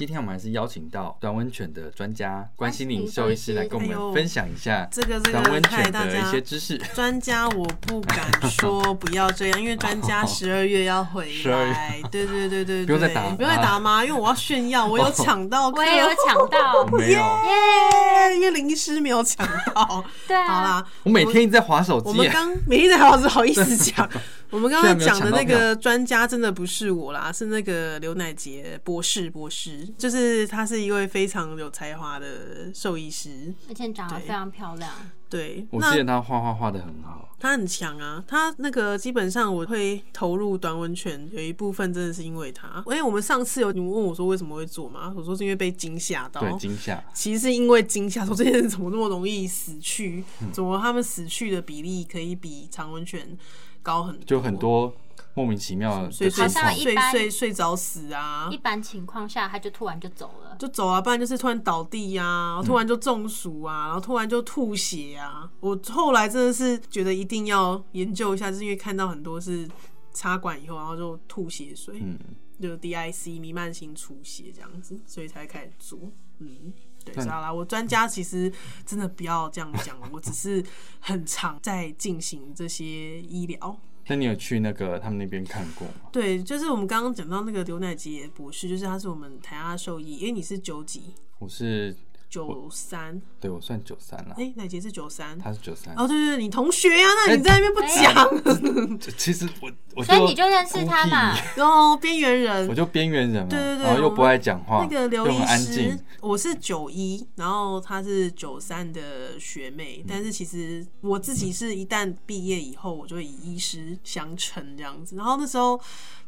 [0.00, 6.78] 今天我们还是邀请到短温泉的专家关心玲兽医师来跟我们分享一下这个这个太犬的一些知识。
[6.94, 12.00] 专家我不敢说不要这样，因为专家 十二月要回12来。
[12.10, 14.02] 对对对对对，不用再打不用再打吗？
[14.02, 18.36] 因为我要炫耀，我有抢到 我也有抢到， 没有，耶！
[18.36, 20.02] 因为林医师没有抢到。
[20.26, 22.08] 对啊，好啦，我每天一直在划手机。
[22.08, 24.08] 我们刚每天才好不好意思讲，
[24.48, 33.52] 我们刚刚讲的那个专家真的不是我啦，是那个刘乃杰博士博士，就是他是一位非常有才华的兽医师。
[33.68, 34.92] 而且长得非常漂亮。
[35.28, 42.82] 对，我记得他画画画的很好，他很强啊，他那个基本上我会投入短文犬，有一部分真的是因为他。
[42.86, 46.40] 因为我们上次有你们问我说为什么会做嘛，我说是因为被惊吓到。
[46.40, 47.00] 对惊吓。
[47.14, 50.24] 其实是因为惊吓，说这些人怎么那么容易死去？
[50.42, 53.38] 嗯怎么他们死去的比例可以比长文犬
[53.82, 54.24] 高很多？
[54.26, 54.92] 就很多
[55.34, 60.56] 莫名其妙的睡睡睡睡睡着死啊一，般情况下，他就突然就走了。
[60.58, 65.50] 就走啊，不然就是突然倒地啊，然后突然就中暑啊，然后突然就吐血啊。
[65.60, 69.68] 我后来真的是觉得一定要研究一下，就是因为看到很多是
[70.12, 72.18] 插管以后，然后就吐血水，嗯，
[72.60, 75.98] 就 DIC 弥漫性出血这样子，所以才开始做。
[76.40, 76.72] 嗯，
[77.04, 78.52] 对，那好啦，我专家其实
[78.84, 80.62] 真的不要这样讲，我只是
[80.98, 83.78] 很常在进行这些医疗。
[84.10, 86.10] 那你有去那个他们那边看过吗？
[86.10, 91.94] 对，就是我们刚刚讲到那个刘乃杰博士，就是他是我们台大兽医，因为你是九级我是
[92.30, 95.36] 九三，对我算九三了，哎，乃杰是九三。
[95.36, 95.92] 他是九三。
[95.96, 102.74] 哦，对对对，你同学呀、那你在那边不讲，就 其实我我所以你就认识他嘛孤僻哦，边缘人我。
[102.74, 115.16] 就边缘人嘛，对对对然后又不爱讲话，那个刘医又很安师静，，我是九一，然后她是九三的学嗯妹，但是其实我自己是一旦毕业以后，我就以医师相称这样子。
[115.16, 115.80] 然后那时候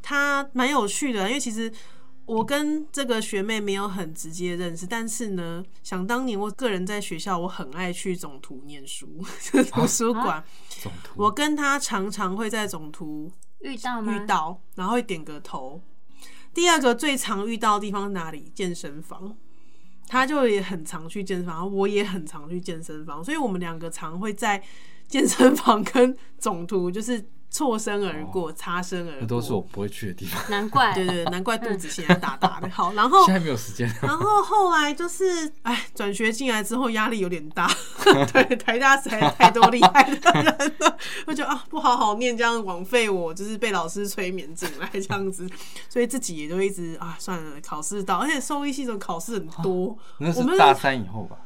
[0.03, 1.73] 她蛮有趣的，因为其实。
[2.25, 9.07] 我跟这个学妹没有很直接认识，但是呢，想当年我个人在学校，我很爱去总图念书，
[9.71, 10.43] 图书馆。
[10.69, 14.13] 总图我跟她常常会在总图遇到吗？
[14.13, 15.83] 遇到，然后会点个头。
[16.55, 18.51] 第二个最常遇到的地方是哪里？
[18.55, 19.37] 健身房。
[20.09, 24.63] 他就也很常去健身房，我也很常去健身房，所以我们两个常会在
[25.09, 29.21] 健身房跟总图就是错身而过、擦身而过。
[29.21, 30.93] 这都是我不会去的地方，难怪。
[30.97, 32.69] 对对，对难怪肚子现在大大的。
[32.71, 33.87] 好，然后现在没有时间。
[34.01, 37.71] 然后后来就是，哎，转学进来之后压力有点大，
[38.33, 40.45] 对，台大实在太多厉害的人
[40.81, 40.97] 了，
[41.27, 45.47] 我觉得啊，不好好念，这样枉费我，就是被老师催眠进来这样子，
[45.91, 51.37] 所以自己也就一直啊，算了，考试到，而且兽医系的考试很多，那我们是大三以后吧？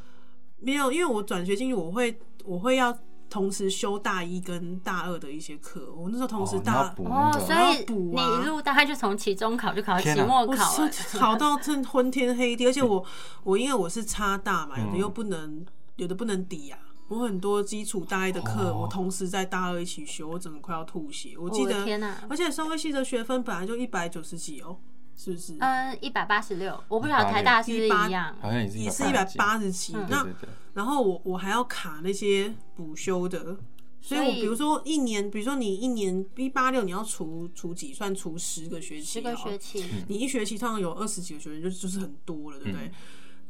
[0.59, 2.97] 没有，因为我转学进去，我会我会要
[3.29, 10.91] 同时修大一跟大二的一些课，我那时候同时大哦，那个，所以你啊一路大概就从期中考就考到期末考了。
[11.13, 13.03] 考到真昏天黑地， 而且我
[13.43, 15.65] 我因为我是差大嘛，有的嗯又不能，
[15.97, 16.79] 有的不能抵啊。
[17.09, 21.35] 我很多基础大一的课，哦我同时在大二一起修，我整个快要吐血。
[21.37, 21.85] 我记得！
[22.27, 24.77] 而且社会系的学分本来就一百九十几哦，
[25.17, 25.57] 是不是？
[25.59, 28.33] 嗯，一百八十六，我不晓得台大是不是一样。
[28.39, 29.25] 好像也是也是一百。
[29.35, 29.93] 八十几。
[29.95, 30.05] 嗯。
[30.09, 30.27] 那
[30.75, 33.57] 然后我我还要卡那些补修的，
[33.99, 42.87] 所以我比如说一年，比如说你一年 B 八六你要除除几，算除十个学期，十个学期，你一学期通常有二十几个学生，就就是很多了，对不对？
[42.87, 42.91] 嗯。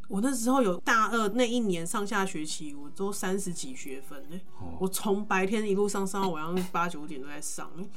[0.07, 4.77] 我那时候有大二那一年上下学期，我都三十几学分呢、哦。
[4.79, 7.89] 我从白天一路上上到晚上八九点都在上、欸，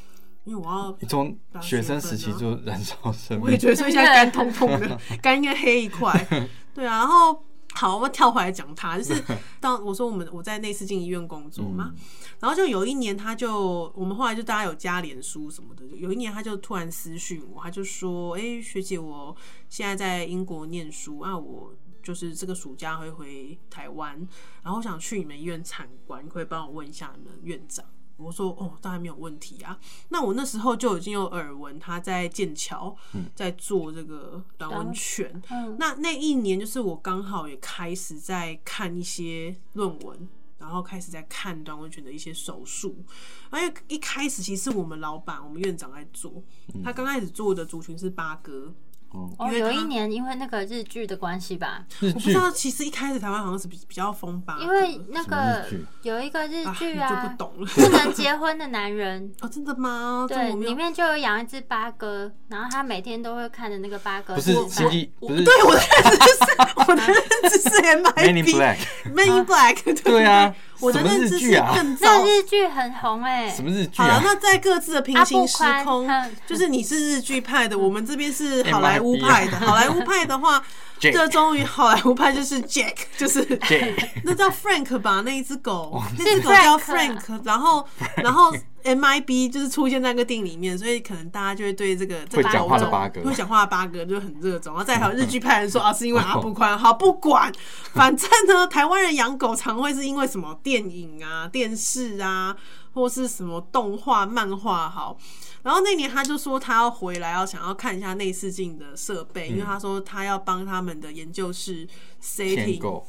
[0.45, 6.13] 因为我要你从学生啊时期就燃烧生命我也，觉得所以现在肝痛痛的，肝应该黑一块。
[6.75, 7.45] 对啊，然后
[7.75, 9.23] 好，我们跳回来讲他，就是
[9.61, 11.93] 当我说我们我在那次进医院工作嘛，
[12.41, 19.35] 然后就有一年他就我们后来就大家有加脸书什么的，有一年他就突然私讯我，他就说：“哎、学姐，我
[19.69, 21.73] 现在在英国念书啊，我
[22.03, 24.17] 就是这个暑假会回台湾，
[24.63, 27.85] 然后我想去你们医院参观，可以帮我问一下你们院长？”
[28.21, 29.79] 我说哦，当然没有问题啊。
[30.11, 32.97] 那我那时候就已经有耳闻他在剑桥
[33.35, 40.29] 在做这个短温泉，嗯，那那一年就是我刚好也开始在看一些论文，
[40.59, 43.05] 然后开始在看短温泉的一些手术。
[43.53, 46.43] 因为一开始其实我们老板、我们院长在做，
[46.85, 48.73] 他刚开始做的族群是八哥。
[49.13, 55.65] 哦，哦，因为有一年因为那个日剧的关系吧，我不知道，其实一开始台湾好像是比比较风吧，因为那个
[56.03, 57.67] 有一个日剧啊，就不懂了。
[57.75, 59.33] 不能结婚的男人。
[59.43, 60.27] 哦，真的吗？
[60.29, 64.69] 这对，里面就有养一只八哥，然后他每天都会看着那个八哥不是吃饭。
[64.71, 65.45] 星际，不是。
[65.45, 66.45] 对我的认知是，
[66.77, 72.25] 我的认知是 M I Man in B Black，Man in Black，对对啊，我的认知是更早。
[72.25, 74.23] 日剧很红哎、什么日剧好了，啊？
[74.25, 79.59] 那在各自的平行时空嗯，就是你是日剧派的，我们这边是好莱坞派的。
[79.59, 80.63] 好莱坞派的话，
[81.01, 83.95] 热衷于好莱坞派就是 Jack，就是对，
[84.25, 87.87] 那叫 Frank 吧，那一只狗，哦那只狗叫 Frank 然后
[88.17, 88.53] 然后
[88.85, 93.21] MIB 就是出现在那个电影里面，所以可能大家就会对这个这个会讲话的狗八哥。
[93.23, 97.53] 会讲话的八哥就很热衷，然后再还有日剧 派人说啊是因为阿布宽，好不管，
[97.95, 102.57] 反正呢台湾人养狗常会是因为什么电影啊、电视啊，
[102.93, 105.17] 或是什么动画、漫画好。
[105.63, 111.87] 然后那年他就说他要回来，要想要看一下内视镜的设备，因为他说他要帮他们的研究室
[112.21, 113.07] 天 setting 狗，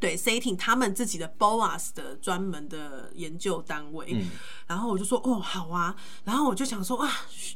[0.00, 4.30] 对 setting 他们自己的 BOAS 的专门的研究单位，嗯。
[4.66, 7.10] 然后我就说哦好啊，然后我就想说啊，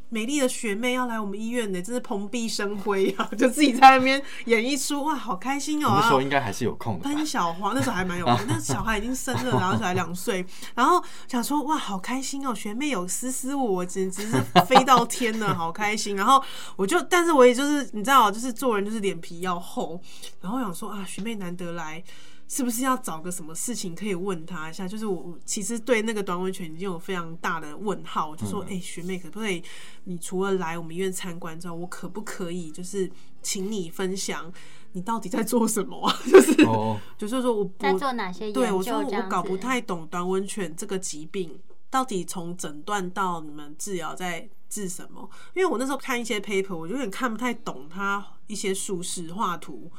[0.09, 7.25] 美丽的学妹要来我们医院呢，真是蓬荜生辉啊， 就自己在那边演一出哇，好开心哦、你那时候啊应该还是有空喷？
[7.27, 10.45] 小花那时候还蛮有空， 那小孩已经生了，然后小孩两岁，
[10.75, 16.17] 然后想说哇，好开心哦，学妹有思思我，我简直是飞到天了，好开心。
[16.17, 16.43] 然后
[16.77, 20.01] 我就，但是我也就是你知道，就是做人就是脸皮要厚，
[20.41, 22.03] 然后想说啊，学妹难得来。
[22.53, 24.87] 是不是要找个什么事情可以问他一下？
[24.87, 29.63] 就是我我其实对那个短吻犬已经有非常大的问号，我就说，哎、学妹可不可以？
[30.05, 33.11] 你除了来我们医院参观之后，我可不可以就是
[33.41, 34.53] 请你分享
[34.93, 36.15] 你到底在做什么啊？
[36.31, 38.61] 就是哦，就是说我在做哪些研究？
[38.61, 41.59] 对我说我搞不太懂短吻犬这个疾病
[41.89, 45.27] 到底从诊断到你们治疗在治什么？
[45.55, 49.91] 因为我那时候看一些 paper，我就有点看不太懂它一些术式画图。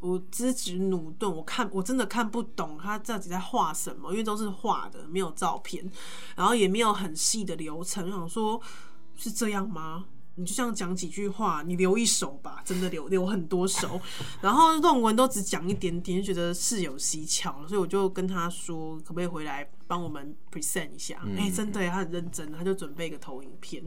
[0.00, 5.90] 我资质驽钝，我看我真的看不懂他到底在画什么，因为都是画的，没有照片，
[6.36, 8.06] 然后也没有很细的流程。
[8.06, 8.60] 我想说，
[9.16, 10.06] 是这样吗？
[10.36, 14.00] 你就这样讲几句话，你留一手吧，真的留留很多手，
[14.40, 21.20] 然后论文都只讲一点点，就觉得事有蹊跷了，所以我就跟他说，可不可以回来帮我们 present 一下？
[21.36, 23.82] 哎、真的，他很认真，他就准备一个投影片，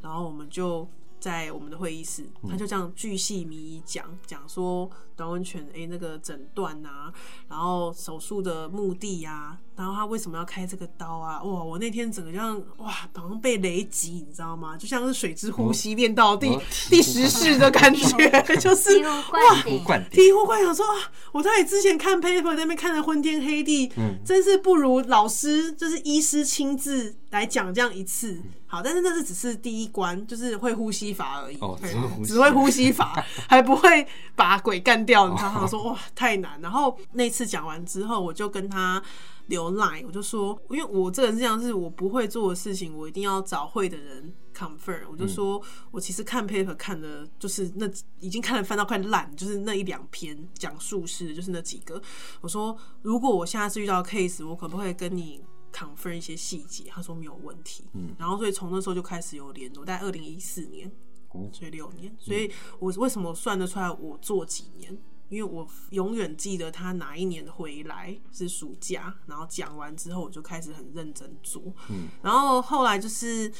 [0.00, 0.88] 然后我们就
[1.20, 4.90] 在我们的会议室，他就这样巨细靡遗讲讲说
[5.22, 7.12] 短吻犬哎那个诊断啊，
[7.48, 11.40] 然后手术的目的啊，然后他为什么要开这个刀啊？
[11.44, 14.76] 哇，我那天整个这样哇，好像被雷击，你知道吗？
[14.76, 16.60] 就像是水之呼吸练到第、哦
[16.90, 19.84] 第十式的感觉，就是醍醐灌顶。
[19.84, 28.40] 灌顶，醍醐灌想说啊，我到底之前看 paper 在那边看的昏天黑地，嗯真是不如老师就是医师亲自来讲这样一次。
[28.66, 35.11] 好，但是那是只是第一关，就是会呼吸法而已，哦对只会呼吸只会呼吸法， 还不会把鬼干掉。
[35.36, 36.60] 他他说哇太难。
[36.60, 39.02] 然后那次讲完之后，我就跟他
[39.46, 45.02] 留 line，我就说，因为我这个人是这样，是我不会做的事情，我一定要找会的人 confirm。
[45.10, 47.90] 我就说我其实看 paper 看的，就是那
[48.20, 52.00] 已经看了翻到快烂，就是那一两篇讲术士的，就是那几个。
[52.40, 55.42] 我说如果我下次遇到 case，我可不可以跟你
[55.72, 56.84] confirm 一些细节？
[56.88, 57.84] 他说没有问题。
[57.94, 60.90] 嗯，然后所以从那时候就开始有联络，在二零一四年。
[61.32, 64.96] 哦所以六年，所以我为什么算得出来我做几年？
[65.28, 73.50] 因为我永远记得他哪一年回来是暑假，然后讲完之后我就开始很认真做，嗯，然后后来就是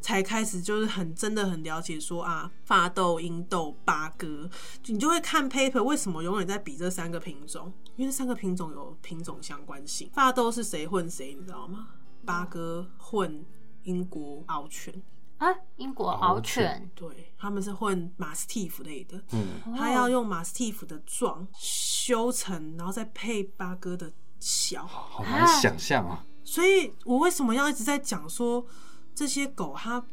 [0.00, 4.50] 才开始就是很真的很了解说啊，发豆、英豆、八哥，
[4.86, 11.90] 你就会看 paper 为什么永远在比这三个品种，因为这三个品种有品种相关性，发豆是谁混谁，你知道吗？
[12.24, 13.46] 八哥混
[13.84, 15.00] 英国獒犬，
[15.40, 28.66] 啊，英国獒犬，对，他们是混马斯蒂夫类的，嗯，他要用马斯蒂夫的壮修成，然后再配八哥的小，好难想象啊，所以我为什么要一直在讲说
[29.14, 30.04] 这些狗它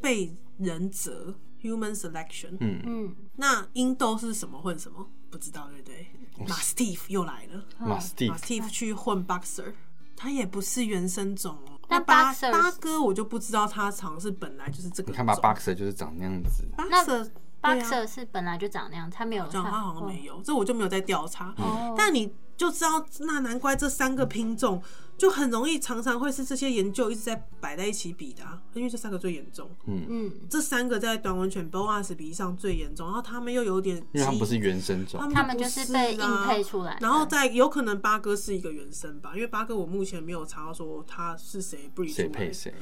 [0.00, 2.56] 被人择 human selection？
[2.58, 5.08] 嗯，嗯，那英斗是什么混什么？
[5.30, 6.06] 不知道对不对？
[6.48, 9.72] 马斯蒂夫又来了，马斯蒂马斯蒂夫去混 boxer，
[10.16, 11.71] 他也不是原生种哦。
[11.92, 15.10] 那那八 boxer 八哥我就不知道他好像是本来就是这个。
[15.10, 17.28] 你看吧，boxer 就是长那样子，boxer
[17.60, 21.54] boxer 是本来就长那样，他没有长他好像没有，这我就没有在调查。
[21.58, 24.82] 哦，但你就知道，那难怪这三个品种
[25.22, 29.70] 就很容易常常会是这些研究一直在摆在一起比的、啊，因为这三个最严重。
[29.86, 42.74] 嗯嗯，这三个在短吻犬 BOAS 比上最严重，然后他们又有点，因为他们不是原生种他，们就是被啊硬配出来的，然后再有可能八哥是一个原生吧，因为八哥我目前没有查到说他是谁配谁？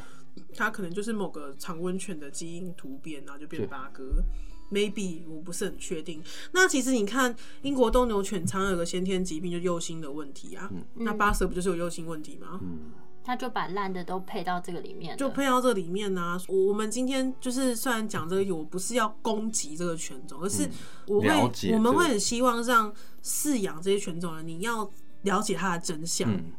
[0.56, 4.24] 他可能就是某个长温犬的基因突变，然后就变八哥。
[4.70, 6.22] Maybe 我不是很确定。
[6.52, 10.70] 那其实你看，英国斗牛犬常有个先天疾病，就右心的问题啊。
[10.94, 12.58] 那巴蛇不就是有右心问题吗？
[12.62, 20.68] 嗯他就把烂的都配到这个里面，就配到这里面呢、我我们今天就是虽然讲这个，我不是要攻击这个犬种，而是
[21.06, 21.28] 我会、
[21.74, 24.90] 我们会很希望让饲养这些犬种的人，你要
[25.22, 26.32] 了解它的真相。
[26.32, 26.50] 嗯，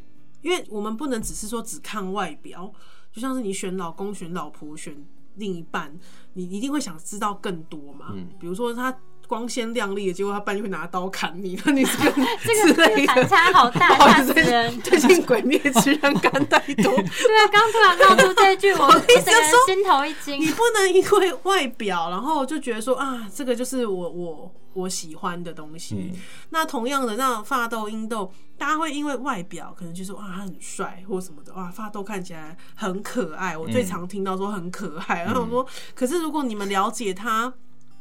[0.43, 2.71] 因为我们不能只是说只看外表，
[3.11, 4.95] 就像是你选老公、选老婆、选
[5.35, 5.97] 另一半，
[6.33, 8.07] 你一定会想知道更多嘛。
[8.13, 8.95] 嗯比如说他
[9.31, 12.11] 光鲜亮丽的，结果他半夜会拿刀砍你， 那你 这个
[12.43, 14.81] 这个这个反差好大，不 好吓人。
[14.81, 20.47] 最近《鬼灭之刃》看太多，对啊，刚突然冒出这一句，我意思整个人说心头一惊你。
[20.51, 25.95] 不能因为外表，然后就觉得说啊，这个就是我我我喜欢的东西。
[25.95, 26.19] 嗯
[26.49, 33.57] 那同样的，那发豆、英豆，大家会因为外表可能就说哇他很帅或什么的，哇发豆看起来很可爱。
[33.57, 37.53] 我最常听到说很可爱，然后我说，可是如果你们了解他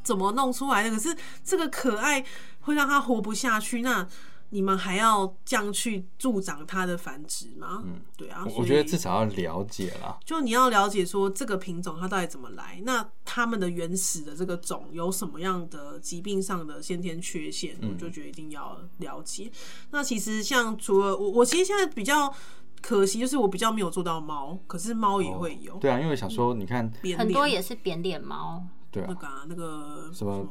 [0.02, 2.24] 怎么弄出来的，可是这个可爱
[2.60, 4.06] 会让它活不下去，那。
[4.52, 7.84] 你们还要这样去助长它的繁殖吗？
[7.86, 10.18] 嗯，对啊，我我觉得至少要了解啦。
[10.24, 19.52] 就你要了解说这个品种它到底怎么来，那它们的原始的这个种有什么样的疾病上的先天缺陷，我就觉得一定要了解。
[19.92, 22.34] 那其实像除了我，我其实现在比较
[22.82, 30.46] 可惜就是我比较没有做到猫，可是猫也会有对啊，因为想说，你看，扁很多也是扁脸猫，对啊，那个啊那个什么？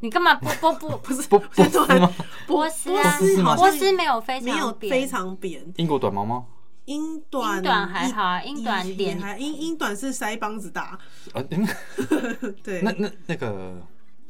[0.00, 0.34] 你干嘛？
[0.36, 2.10] 波波波不是波波斯吗？
[2.46, 3.18] 波斯啊？
[3.56, 6.46] 波斯没有非没有常扁，非常扁，英国短毛吗？
[6.86, 9.20] 英短英短还好啊英短点。
[9.20, 10.98] 还英英短是腮帮子大，
[11.32, 11.68] 啊，嗯
[12.64, 13.80] 对，那那那个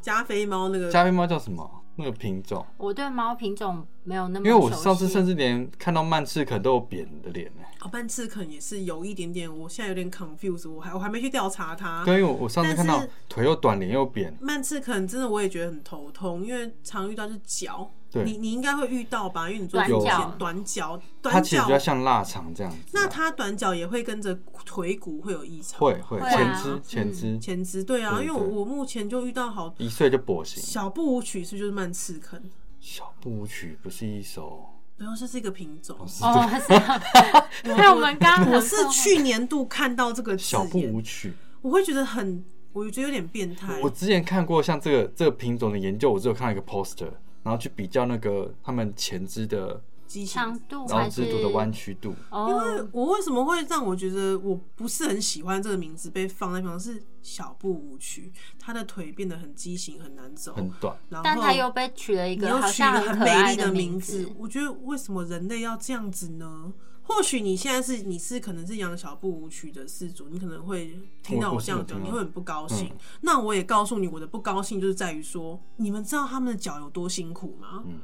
[0.00, 0.90] 加菲猫那个。
[0.90, 1.81] 加菲猫叫什么？
[1.96, 2.64] 那个品种？
[2.78, 7.62] 我对猫品种没有那么因为我上次甚至连看到曼赤肯都有扁的脸呢。
[7.80, 12.04] 哦，曼赤肯也是有一点点，我现在有点 confused，我还我还没去调查它。
[12.04, 19.48] 对，因为我我上次看到腿又短，脸又扁，曼赤肯真的我也觉得很头痛，因为常遇到是脚，对你你应该会遇到吧？
[19.48, 22.84] 因为你做短脚短脚，它短脚其实比较像腊肠这样子啊。
[22.92, 30.62] 那它短脚也会跟着腿骨会有异常，会会会啊前肢嗯前肢前肢对啊，因为我我目前就遇到好一岁就跛行。
[30.62, 32.40] 小步舞曲是不是就是慢刺坑，
[32.78, 35.96] 小步舞曲不是一首，然后这是一个品种。
[35.98, 37.02] 哦，是啊，
[37.64, 41.32] 看 我们刚刚很我是去年度看到这个字小步舞，曲。
[41.62, 43.80] 我会觉得很，我觉得有点变态。
[43.80, 47.08] 我之前看过像这个这个品种的研究，我只有看到一个 poster，
[47.42, 52.14] 然后去比较那个他们前肢的，畸形长度然后肢度的弯曲度。
[52.30, 66.72] 哦，因为我为什么会让我觉得我不是很喜欢这个名字被放在地方是小步舞曲，他的腿变得很畸形，很难走，很短，然后但他又被取了一个好像很美丽的名名字，我觉得为什么人类要这样子呢？
[67.02, 72.92] 或许你现在是你是可能是养小步舞曲的饲主，你可能会听到我我这样讲，你会很不高兴。
[73.20, 77.84] 那我也告诉你，我的不高兴就是在于说，你们知道他们的脚有多辛苦吗？
[77.86, 78.00] 嗯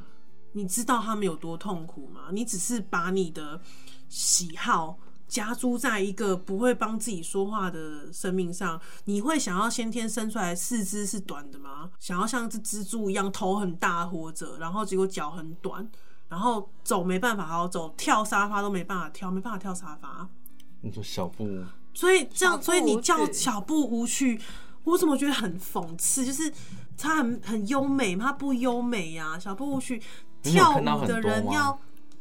[0.52, 2.30] 你知道他们有多痛苦吗？
[2.32, 3.60] 你只是把你的
[4.08, 11.90] 喜好加诸在一个不会帮自己说话的生命上，你会想要先天生出来四肢是短的吗？
[12.00, 15.88] 想要像只蜘蛛一样头很大活着，然后结果脚很短，
[16.28, 20.28] 然后走没办法好好走，跳沙发都没办法跳，没办法跳沙发。
[20.80, 21.46] 你说小步。
[21.94, 24.40] 所以这样，所以你叫小步舞曲，
[24.84, 26.24] 我怎么觉得很讽刺？
[26.24, 26.52] 就是
[26.96, 30.00] 他很很优美，他不优美呀、小步舞曲
[30.42, 31.76] 跳舞的人要，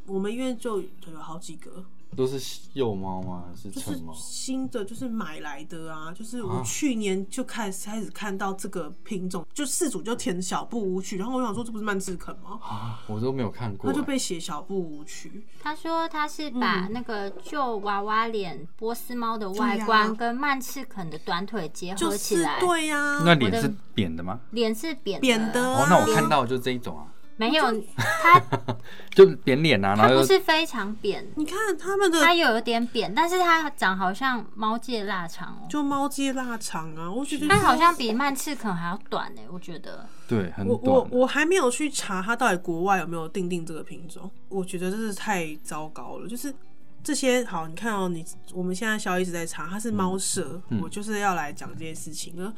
[0.08, 1.86] 我们医院就就有好几个，
[2.16, 3.44] 都是幼猫吗？
[3.48, 4.14] 还是就是成猫？
[4.14, 6.12] 新的，就是买来的啊。
[6.12, 12.60] 就是我啊去年就开始开始看到这个品种，就四主就填小步舞曲，然后我想说这不是曼智肯吗？
[12.62, 14.08] 啊，我都没有看过他就欸。
[14.08, 24.40] 被写小步舞曲，他说他是把那个旧娃娃脸波斯猫的外对观跟曼赤肯的短腿结就合起来，对呀、那脸是扁的吗？
[24.52, 27.06] 脸是扁扁的哦，啊那我看到的就是这一种啊。
[27.38, 27.64] 没有，
[27.96, 28.44] 它
[29.16, 40.06] 就扁脸啊，然它后又不是非常扁，你看他们的它有一点扁，但是它长好像猫界腊肠哦，就猫界腊肠啊，我觉得它好像比曼赤肯还要短呢，我觉得。
[40.28, 46.28] 对很我我短，我还没有去查它到底国外有没有定定这个品种，我觉得真是太糟糕了。
[46.28, 46.54] 就是
[47.02, 52.54] 这些好，你看哦，你我们现在小一直在查，它是猫舍，嗯我就是要来讲这件事情了。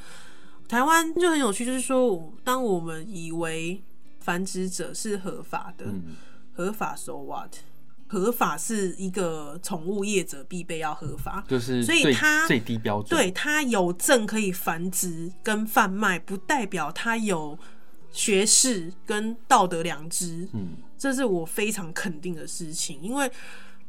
[0.68, 3.82] 台湾就很有趣，就是说，当我们以为
[4.30, 6.16] 繁殖者是合法的，嗯。
[6.54, 7.56] 合法 so what？
[8.08, 17.58] 合法是一个宠物业者必备要合法，就是所以最它最低标准，对，它有证可以繁殖跟贩卖，不代表它有
[18.12, 20.48] 学识跟道德良知。
[20.54, 23.32] 嗯，这是我非常肯定的事情，因为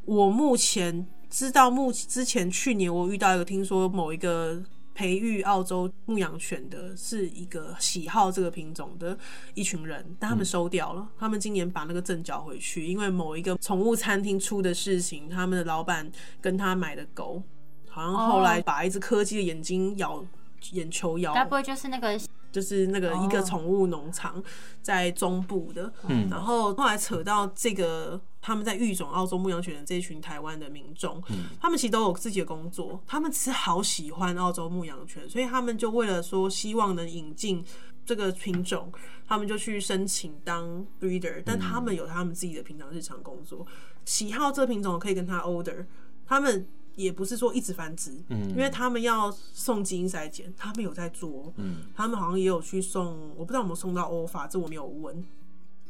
[0.06, 4.62] 我目前知道目之前去年我遇到一个，听说某一个
[5.00, 9.16] 培育澳洲牧羊犬的是一个喜好这个品种的
[9.54, 17.42] 一群人，但他们收掉了，他们今年把那个证缴回去，因为某一个宠物餐厅出的事情，他们的老板跟他买的狗，
[17.88, 20.22] 好像后来把一只柯基的眼睛咬。
[20.72, 22.20] 眼球咬该不会就是那个
[22.52, 24.44] 就是那个一个宠物农场
[24.82, 31.50] 在中部的，嗯然后后来扯到这个他们在育种澳洲牧羊犬的这一群台湾的民众，嗯。
[31.60, 37.64] 他们其实都有自己的工作，他们只是好喜欢澳洲牧羊犬，所以他们就为了说希望能引进
[38.04, 38.92] 这个品种，
[39.26, 43.66] 他们就去申请当 breeder，但他们有他们自己的平常日常工作，
[44.04, 45.86] 喜好这品种可以跟他 order，
[46.26, 46.66] 他们。
[46.96, 48.50] 也不是说一直繁殖，嗯。
[48.50, 51.84] 因为他们要送基因筛检，他们有在做，嗯。
[51.94, 55.24] 他们好像也有去送，我不知道有没有送到欧法，这我没有问。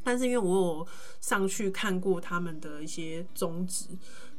[0.03, 0.87] 但是因为我有
[1.21, 3.87] 上去看过他们的一些宗旨，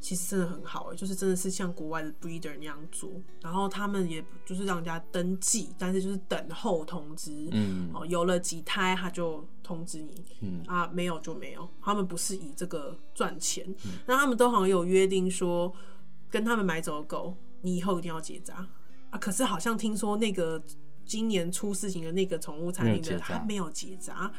[0.00, 7.90] 其实真的很好、欸，就是真的是像国外的 breeder 那样做，然后他们也就是让人家登记，但是就是等候通知，嗯。
[7.94, 10.62] 哦，有了几胎他就通知你，嗯。
[10.66, 13.98] 啊，没有就没有，他们不是以这个赚钱，嗯。
[14.06, 15.72] 那他们都好像有约定说，
[16.28, 18.66] 跟他们买走的狗，你以后一定要结扎。
[19.10, 19.18] 啊。
[19.18, 20.60] 可是好像听说那个
[21.04, 23.38] 今年出事情的那个宠物餐厅的，没有结扎。
[23.38, 24.32] 他没有结扎，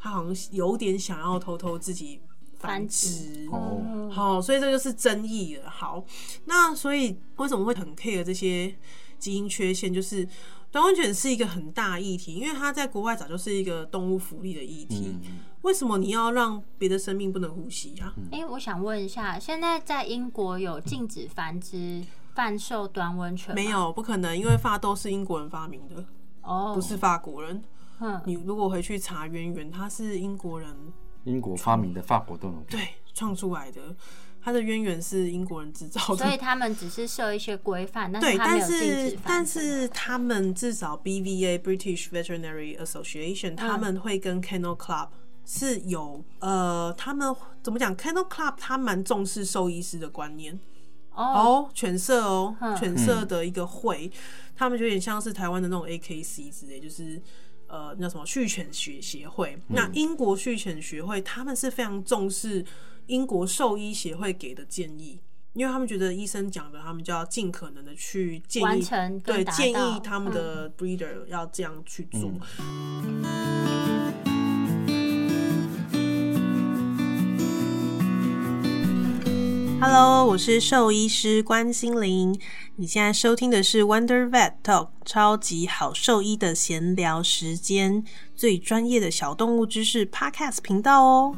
[0.00, 2.20] 他好像有点想要偷偷自己
[2.58, 3.48] 繁繁殖殖。
[3.52, 5.70] 哦好，所以这就是争议了。
[5.70, 6.04] 好，
[6.46, 8.74] 那所以为什么会很 care 这些
[9.18, 9.92] 基因缺陷？
[9.92, 10.26] 就是
[10.72, 15.16] 短吻犬是一个很大议题，因为它在国外早就是一个动物福利的议题。
[15.22, 18.14] 嗯为什么你要让别的生命不能呼吸啊？
[18.32, 22.02] 哎、我想问一下，现在在英国有禁止繁殖、
[22.34, 23.66] 贩售短吻犬吗没？
[23.66, 26.02] 有，不可能，因为发豆是英国人发明的，
[26.40, 27.62] 哦，不是法国人。
[28.00, 30.74] 嗯，你如果回去查渊源，他是英国人
[31.24, 33.94] 英国发明的法国斗牛犬，对创出来的，
[34.42, 36.16] 他的渊源是英国人制造的。
[36.16, 39.60] 所以他们只是设一些规范，但是对，但有禁止是但繁殖。
[39.60, 45.08] 是他们至少 BVA British Veterinary Association 他们会跟 Kennel Club
[45.44, 50.58] 是有呃，他们怎么讲？Kennel Club 他蛮重视兽医师的观念
[51.12, 54.10] 哦，哦，犬舍哦，嗯犬舍的一个会，
[54.56, 57.20] 他们有点像是台湾的那种 AKC 之类，就是。
[57.70, 62.64] 呃，那什么续犬学协会，那英国续犬学会，他们是非常重视
[63.06, 65.20] 英国兽医协会给的建议，
[65.52, 68.84] 因为他们觉得医生讲的，他们就要尽可能的去建议，
[69.24, 72.32] 对建议他们的 breeder 要这样去做。
[79.82, 82.38] Hello，我是兽医师关心玲。
[82.76, 88.04] 你现在收听的是 Wonder Vet Talk 超级好兽医的闲聊时间，
[88.36, 91.34] 最专业的小动物知识 Podcast 频道哦。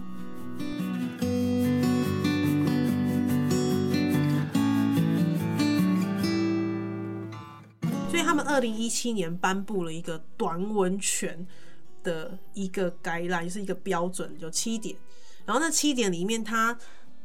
[8.11, 11.47] 所以他们二零一七年颁布了一个短吻犬
[12.03, 14.97] 的一个 guideline，就是一个标准，有七点。
[15.45, 16.77] 然后那七点里面，它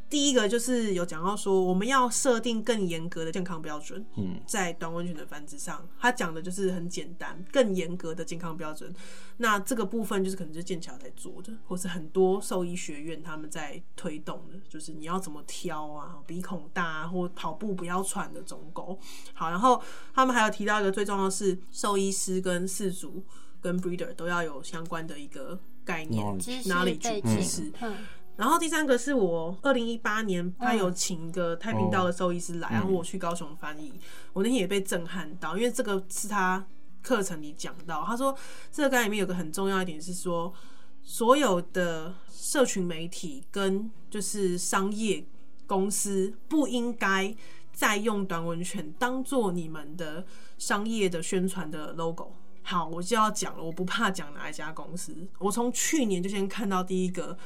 [0.09, 4.05] 第一个就是有讲到说，我们要设定更严格的健康标准。
[4.15, 8.93] 嗯，在短吻犬的繁殖上，他讲的就是很简单，更严格的健康标准。
[9.37, 18.97] 那这个部分就是可能就是剑桥在做的，或是很多兽医学院他们在推动的，就是你要怎么挑啊，鼻孔大啊，或跑步不要喘的种狗。
[19.33, 19.81] 好，然后
[20.13, 23.23] 他们还有提到一个最重要的是，兽医师跟饲主
[23.59, 27.95] 跟 breeder 都要有相关的一个概念 Knowledge 知识哪里背去知识景，嗯，
[28.37, 33.91] 然后第三个是我二零一八年，他有请一个太平道的兽医师来，然后我去高雄翻译，
[34.31, 36.65] 我那天也被震撼到，因为这个是他
[37.01, 38.37] 课程里讲到，他说
[38.71, 40.53] 这个概念里面有个很重要一点是说，
[41.01, 45.25] 所有的社群媒体跟就是商业
[45.65, 47.35] 公司不应该
[47.73, 50.25] 再用短文犬当做你们的
[50.57, 52.33] 商业的宣传的 logo。
[52.61, 55.15] 好，我就要讲了，我不怕讲哪一家公司。
[55.39, 57.37] 我从去年就先看到第一个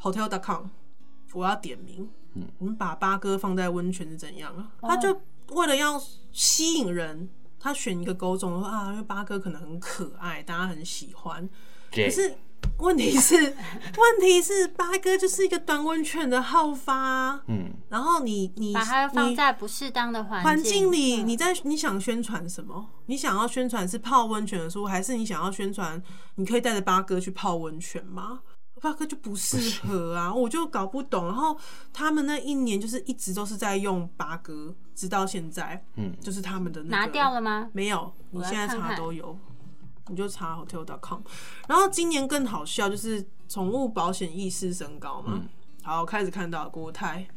[0.00, 0.66] Hotel.com，
[1.32, 2.08] 我要点名。
[2.34, 4.70] 嗯，我们把八哥放在温泉是怎样啊？
[4.82, 6.00] 他就为了要
[6.32, 11.48] 吸引人，他选一个狗种说啊，因为八哥可能很可爱，大家很喜欢。
[11.92, 12.36] 可是
[12.78, 13.34] 问题是，
[13.98, 17.42] 问题是八哥就是一个短温泉的好发。
[17.48, 22.90] 嗯，然后你你把它放在不适当的环环境里，你在你想宣传什么？
[23.06, 26.00] 你想要宣传是泡温泉的书，还是你想要宣传
[26.36, 28.42] 你可以带着八哥去泡温泉吗？
[28.80, 31.26] 八哥就不适合啊，我就搞不懂。
[31.26, 31.56] 然后
[31.92, 37.68] 他们那一年就是一直都是在用八哥，直到现在，嗯，就是他们的拿掉了吗？
[37.72, 39.38] 没有，你现在查都有，
[40.08, 41.20] 你就查 hotel.com。
[41.68, 45.42] 然后今年更好笑，就是宠物保险意识升高嘛。
[45.82, 47.28] 好，开始看到国泰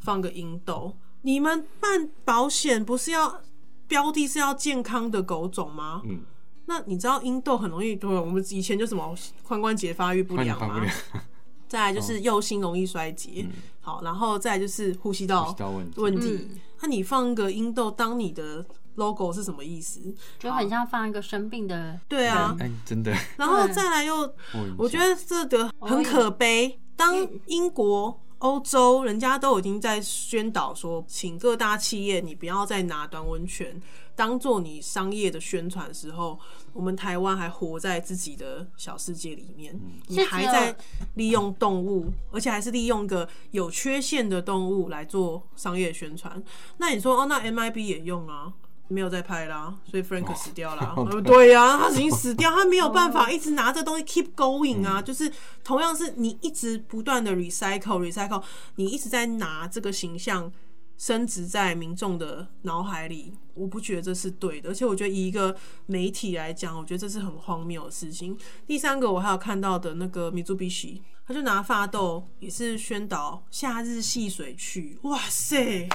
[0.00, 3.40] 放个英豆，你们办保险不是要
[3.88, 6.02] 标的是要健康的狗种吗？
[6.04, 6.24] 嗯。
[6.66, 10.80] 那你知道阴豆很容易对，我们以前就什么髋关节发育不良嘛？
[11.68, 13.46] 再来就是右心容易衰竭，
[13.80, 15.54] 好，然后再就是呼吸道
[15.96, 16.48] 问题。
[16.80, 18.64] 那你放一个阴豆当你的
[18.96, 20.00] logo 是什么意思？
[20.38, 21.98] 就很像放一个生病的。
[22.08, 23.12] 对啊，真的。
[23.36, 24.34] 然后再来又，
[24.76, 26.78] 我觉得这个很可悲。
[26.96, 28.18] 当英国。
[28.42, 33.80] 欧洲人家都已经在宣导说，请各大企业你不要再拿端温泉
[34.14, 36.38] 当做你商业的宣传的时候，
[36.72, 40.76] 我们台湾还活在自己的小世界里面，你还在
[41.14, 46.42] 利用动物，而且还是利用个有缺陷的动物来做商业宣传。
[46.78, 48.52] 那你说哦，那 MIB 也用啊？
[48.88, 50.94] 没有再拍啦，所以 Frank 死掉了。
[51.24, 55.00] 对呀，他已经死掉，他没有办法一直拿这东西 keep going 啊。
[55.00, 55.32] 就是
[55.64, 58.42] 同样是你一直不断的 recycle recycle，
[58.74, 60.52] 你一直在拿这个形象
[61.02, 64.70] 升值在民众的脑海里，我不觉得这是对的。
[64.70, 65.52] 而且我觉得以一个
[65.86, 68.38] 媒体来讲，我觉得这是很荒谬的事情。
[68.68, 75.88] 第三个，我还有看到的那个米猪比奇他就拿发豆也是宣导夏日戏水去，哇塞！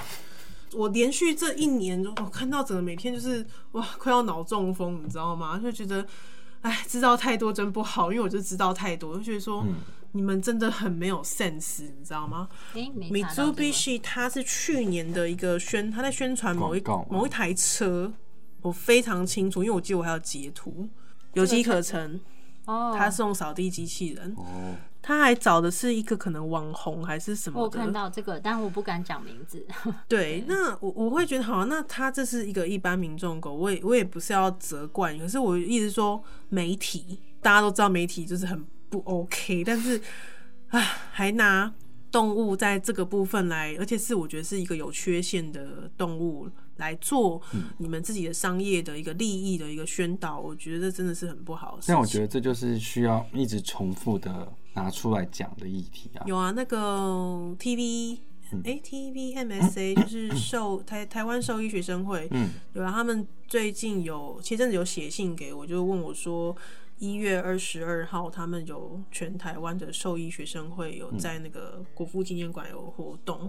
[0.73, 5.57] 我连续这一年，我看到整个每天就是哇，快要脑中风，你知道吗？
[5.57, 6.05] 就觉得，
[6.59, 9.65] 哎，知道太多真不好，因为我就知道太多，就觉得说
[10.11, 18.11] 你们真的很没有 sense，你知道吗？Mitsubishi 它是去年的一个宣，他在宣传某一某一台车，
[18.61, 20.87] 我非常清楚，因为我记得我还有截图，
[21.33, 22.19] 有机可乘
[22.65, 24.75] 哦，他送扫地机器人哦。
[24.99, 27.61] 他还找的是一个可能网红还是什么？
[27.61, 29.65] 我看到这个，但我不敢讲名字。
[30.05, 40.01] 对，那我我会觉得好，那他这是一个一般民众狗，我也我也不是要责怪，可是我一直说媒体，大家都知道媒体就是很不 OK，但是
[40.69, 40.79] 啊，
[41.11, 41.73] 还拿
[42.11, 47.41] 动物在这个部分来，而且是我觉得是一个有缺陷的动物来做
[47.77, 51.79] 你们自己的商业的一个利益的一个宣导，我觉得这真的是很不好。
[51.85, 54.51] 但我觉得这就是需要一直重复的。
[54.77, 58.19] 拿出来讲的议题啊，有啊，那个 T V
[58.63, 66.55] 哎 T V M S A 就是兽台台湾兽医学生会，嗯，有啊，他们最近有前阵子有写信给我，就问我说
[66.99, 73.41] 一月二十二号他们有全台湾的兽医学生会有在那个国父纪念馆有活动，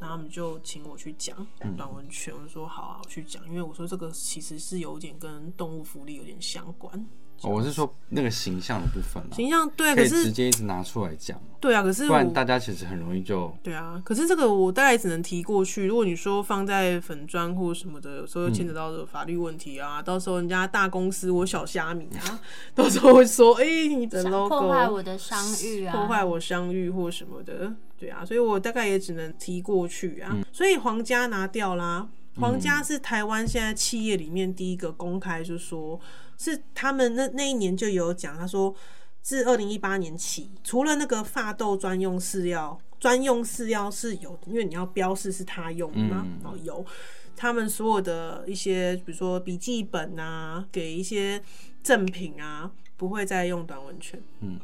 [0.00, 7.06] 然后他们就请我去讲短文泉，我说好啊，我去讲，因为我说这个其实是有点跟动物福利有点相关。
[7.42, 15.86] 我是说那个形象的部分形象对，可是直接一直拿出来讲，对啊，可是不然大家其实很容易就对啊，可是这个我大概只能提过去。
[15.86, 22.40] 如果你说放在粉砖或什么的，有时候牵扯到的法律问题啊， 到时候人家大公司我小虾米啊，
[22.74, 30.36] 到时候会说哎，你的 logo 破坏我的商誉啊，破坏我商誉或什么的，对啊，所以我大概也只能提过去啊。
[30.52, 32.08] 所以皇家拿掉啦，
[32.40, 36.00] 皇家是台湾现在企业里面第一个公开就说。
[36.38, 38.74] 是他们那那一年就有讲，他说
[39.20, 46.86] 自二零一八年起，除了那个发豆专用饲料，专用饲料是有，因为你要标示是他用的嘛，哦有，
[47.36, 51.42] 他们所有的一些，比如说笔记本啊，给一些
[51.82, 54.58] 赠品啊，不会再用短文圈，嗯，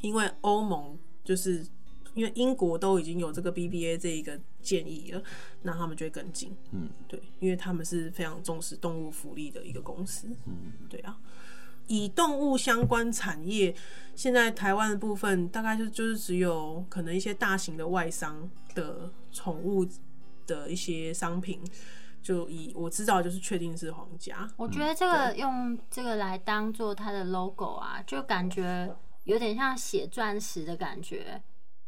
[0.00, 1.64] 因为欧盟就是
[2.14, 5.22] 因为英国都已经有这个 BBA 这一个建议了，
[5.62, 11.18] 那他们就会跟进，嗯，对，因为他们是非常重视动物福利的一个公司，嗯，对啊。
[11.88, 13.74] 以动物相关产业，
[14.14, 19.84] 现在台湾的部分大概就就是只有可能一些大型的外商的宠物
[20.46, 21.60] 的一些商品，
[22.22, 24.48] 就以我知道就是确定是皇家。
[24.56, 31.42] 我觉得这个用这个来当做它的 logo 啊，就感觉有点像写钻石的感觉。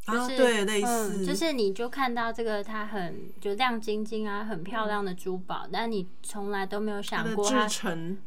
[0.07, 1.25] 就是、啊对类似。
[1.25, 7.69] 嗯，就是你就看到这个它很就亮晶晶啊，很漂亮的珠宝，但你从来都没有想过它，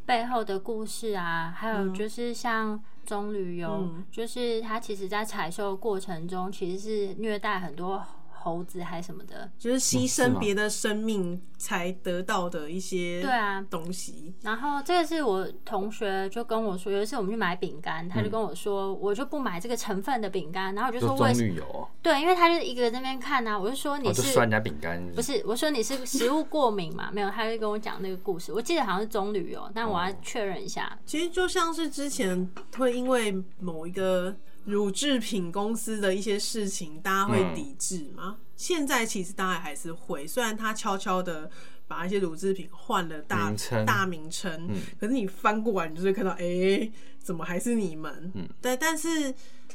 [0.06, 1.94] 背后的故事啊，还有嗯。
[1.94, 4.06] 就是像棕榈油，嗯。
[4.12, 8.04] 就是它其实在采收过程中其实是虐待很多
[8.48, 13.62] 猴子还什么的，就是牺牲别的生命才得到的一些对啊。
[13.70, 14.34] 东西。
[14.42, 27.10] 然后这个是我同学就跟我说，有一次我们去买饼干，他就嗯跟我说，我就不买这个成分的饼干，然后我就说为什榈油哦，对，因为他就是一个人在那边看啊，我就说你是酸人家饼干，不是，我说你是食物过敏嘛？
[27.14, 30.98] 没有，他就跟我讲那个故事，我记得好像是棕榈油，但我要确认一下。
[31.06, 34.36] 其实就像是之前会因为某一个
[34.68, 38.38] 乳制品公司的一些事情，大家会嗯抵制吗。
[38.56, 41.50] 现在其实大家还是会，虽然他悄悄的
[41.88, 48.32] 把一些乳制品换了大名大名称，嗯可是你翻过来，你就会看到，哎、怎么还是你们？
[48.36, 49.34] 嗯，对，但是。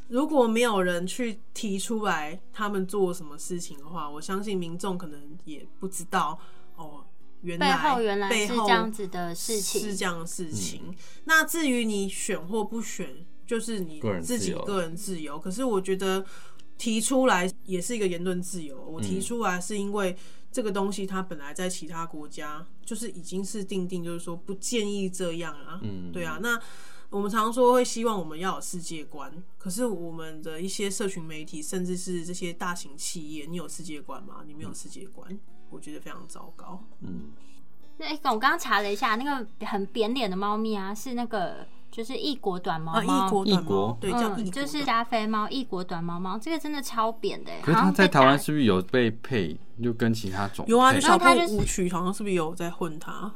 [0.08, 6.38] 如果没有人去提出来他们做什么事情的话，我相信民众可能也不知道
[6.76, 7.04] 哦，
[7.40, 10.94] 原背来后原来背后是这样子的事情是这样的事情。
[11.24, 15.38] 那至于你选或不选，就是你自己个人自由。
[15.38, 16.24] 可是我觉得
[16.76, 18.80] 提出来也是一个言论自由。
[18.82, 20.16] 我嗯提出来是因为
[20.50, 25.80] 这个东西它本来在其他国家就是已经是定定，就是说不建议这样啊。
[25.82, 26.60] 嗯对啊，那。
[27.12, 34.36] 我们常说会希望我们要有世界观，可是我们的一些社群媒体，甚至是这些大型企业，你有世界观吗？
[34.46, 36.82] 你没有世界观，我觉得非常糟糕。
[37.00, 37.32] 嗯，
[37.98, 43.26] 那、欸我刚刚查了一下，那个很扁脸的猫咪啊，是那个就是异国短毛啊，猫。
[43.26, 53.30] 异国短异国毛，对，叫异嗯，就是加菲猫，异国短毛猫，这个真的超扁的欸，可是它在台湾是不是有被配，就跟其他种有啊，就小布然后它就舞曲好像是不是有在混它？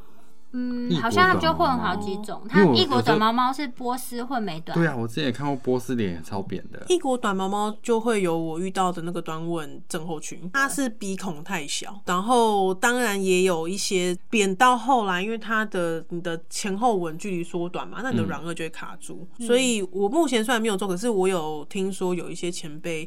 [0.58, 2.42] 嗯好像他们就混好几种。
[2.48, 19.28] 它异国短毛猫是波斯混美短，对啊，我之前也看过波斯脸也超扁的，异国短毛猫就会有我遇到的那个短吻症候群，它是鼻孔太小，然后当然也有一些扁到后来，因为它的你的前后吻距离缩短嘛，那你的嗯软腭就会卡住。
[19.38, 23.06] 所以我目前虽然没有做，可是我有听说有一些前辈。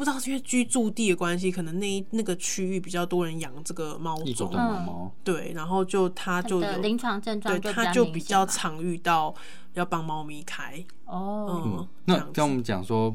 [0.00, 9.34] 不知道是因为居住地的关系，可能那一那个区域比较多人养这个猫种，异国短毛猫，对，然后就它就有临床症状对，它就比比较常遇到
[9.74, 11.62] 要帮猫咪开，哦。
[11.66, 13.14] 嗯，那跟我们讲说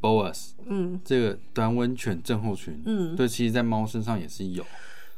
[0.00, 0.98] ，BOAS 嗯。
[1.04, 4.64] 这个短吻犬症候群，嗯，对，其实在猫身上也是有，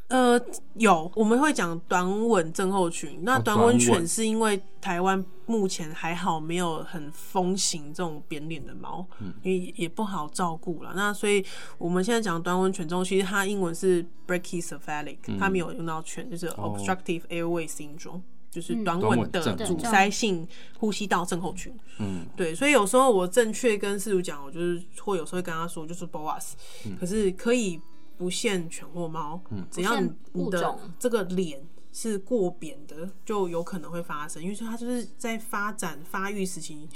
[0.09, 0.41] 呃，
[0.75, 3.19] 有我们会讲短吻症候群。
[3.23, 9.35] 那哦短吻犬是因为台湾目前还好没有很风行这种扁脸的猫，嗯。
[9.43, 10.93] 因为也不好照顾了。
[10.95, 11.45] 那所以
[11.77, 18.23] 我们现在讲短吻犬中，其实它英文是 brachycephalic，、它嗯没有用到犬，就是 obstructive airway syndrome。
[18.49, 18.85] 就是嗯。
[18.85, 20.47] 短吻的阻塞性
[20.79, 26.53] 呼吸道症候群，嗯，对，所以有时候我正确跟事主讲，我就是会有时候会跟他说，就是 BOAS，、
[26.99, 27.79] 可是可以
[28.17, 36.89] 不限犬或猫，嗯只要你你的这个脸是过扁的，就有可能会发生，因为它就是在发展发育时期，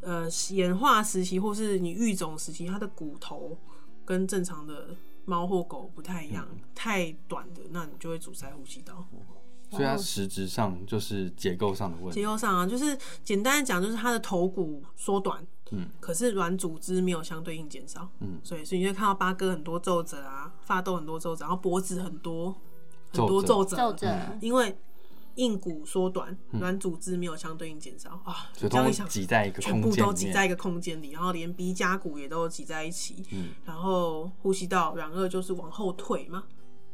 [0.00, 3.56] 呃，演化时期或是你育种时期，它的骨头
[4.04, 9.06] 跟正常的猫或狗不太一样，太短的，那你就会阻塞呼吸道。
[9.70, 18.40] 所以它实质上就是结构上的问题，结构上啊，就是简单的讲，就是它的头骨缩短，嗯，可是软组织没有相对应减少，嗯。
[18.42, 22.52] 所以所以你会看到八哥很多皱褶啊，发痘很多皱褶，然后脖子很多
[23.12, 24.76] 很多皱皱褶，皱褶，因为
[25.36, 36.42] 硬骨缩短，软组织没有相对应减少啊，所以都会这样一想，挤在一个全部都挤在一个空间里，然后连鼻甲骨也都挤在一起，嗯，然后呼吸道软腭就是往后退嘛，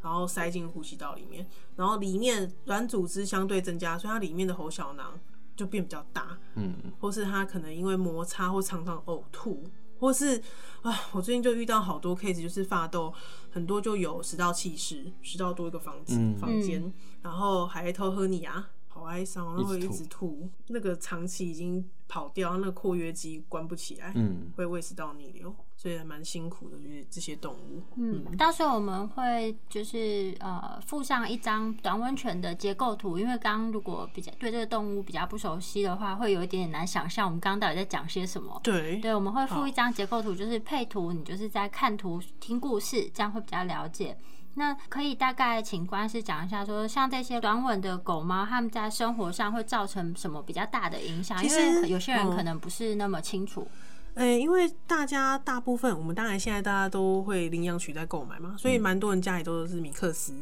[0.03, 5.19] 然后塞进呼吸道里面，然后里面软组织相对增加，所以它里面的喉小囊
[5.57, 9.65] 就变比较大，嗯，或是他可能因为摩擦或常常呕吐，
[9.99, 10.41] 或是
[10.83, 13.13] 啊，我最近就遇到好多 case，就是发痘
[13.51, 18.69] 很多就有食道气室，食道多一个房子、嗯房间，然后还偷喝你啊。
[18.95, 27.83] 好哀伤，然后会一一直直吐，那个长期已经跑掉，那个括约肌关不起来，嗯，会胃食道逆流，所以还蛮辛苦的，就是这些动物。
[27.97, 38.61] 嗯，到时候我们会就是呃附上一张短吻犬的结构图，因为刚刚如果比较对这个动物比较不熟悉的话，会有一点点难想象我们刚刚到底在讲些什么。
[38.63, 44.17] 对，对，我们会附一张结构图，就是配图，你就是在看图听故事，这样会比较了解。
[44.55, 51.45] 那可以大概请关师讲一下说像这些短吻的狗猫，它们在生活上会造成什么比较大的影响？
[51.45, 53.67] 因为有些人嗯可能不是那么清楚。
[54.15, 60.33] 诶、因为大家大部分，我们当然现在大家都会领养取代购买嘛，所以蛮多人家里都是米克斯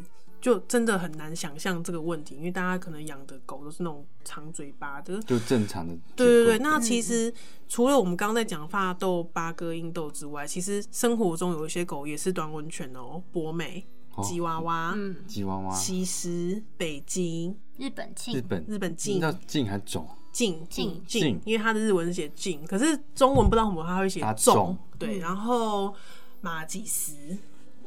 [0.42, 5.18] 就真的很难想象这个问题，因为大家可能养的狗都是那种长嘴巴的。
[5.22, 5.96] 就正常的。
[6.14, 7.32] 对对对，那其实
[7.66, 13.86] 除了我们刚刚在讲发豆、八哥、英豆之外，其实生活中有一些狗也是短吻犬哦，博美、
[14.22, 18.64] 吉娃娃、嗯，吉娃娃，西施、北京、日本日，本。
[18.66, 20.06] 日本静、叫静还种？
[20.32, 24.78] 静静静静，因为它的日文是写静，可是中文不知道为什么它会写打重重。
[24.98, 25.94] 对，然后
[26.40, 27.36] 马吉斯。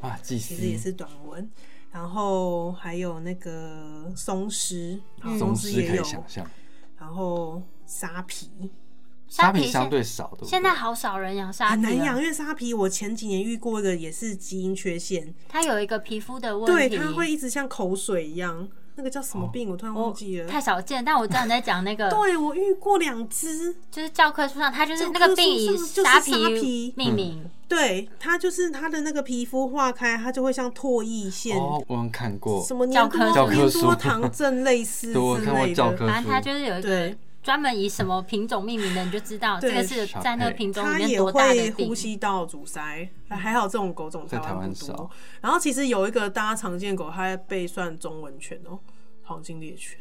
[0.00, 1.50] 啊，祭其实也，是短文，
[1.90, 6.50] 然后还有那个松狮，松松狮可以狮也有，想象，
[6.98, 8.50] 然后沙皮
[9.28, 10.46] 沙皮相对少，的？
[10.46, 19.68] 现在好少人养沙皮了很难养，因为沙皮我前几年遇过一个也是基因缺陷，它有一个皮肤的问对，题，它会一直像口水一样，那个叫什么病？
[19.68, 20.48] 我突然忘记了。
[20.48, 26.94] 太少见，但我知道你在讲那个， 对，我遇过两只，就是教科书上，它就是那个病以沙沙皮。
[26.96, 33.80] 命名，对，它就是它的那个皮肤化开，它就会像唾液腺，哦，我有看过，什么教科粘多教科书。
[33.80, 35.74] 粘多糖 症类似之对我看过类的。
[35.74, 36.82] 教科反正它就是有一
[37.46, 41.94] 专门以什么品种命名的，你就知道这对个是在那个品种里它也面多大会的病呼。
[41.94, 45.10] 吸道阻塞，还好这种狗种在台湾湾不多少。
[45.40, 48.80] 然后其实有一个大家常见狗，它被算中文犬哦，
[49.22, 50.00] 黄金猎犬。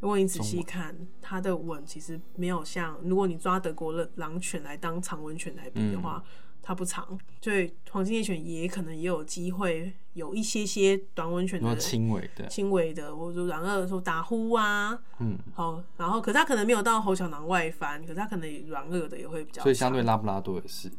[0.00, 6.22] 如果你仔细看它的吻，其实没有像如果你抓德国的狼犬来当长吻犬来比的话，
[6.62, 7.18] 它不长。
[7.40, 19.62] 所以黄金猎犬也可能也有机会有一些些短吻犬的轻微的，轻微的，或者说软腭说打呼啊，嗯，好，然后可是它可能没有到喉小囊外翻，可是它可能软腭的也会比较。
[19.62, 20.90] 所以相对拉布拉多也是，